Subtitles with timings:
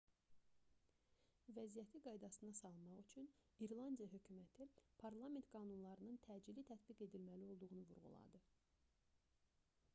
[1.57, 3.27] vəziyyəti qaydasına salmaq üçün
[3.67, 4.69] i̇rlandiya hökuməti
[5.03, 8.41] parlament qanunlarının təcili tətbiq edilməli olduğunu vurğuladı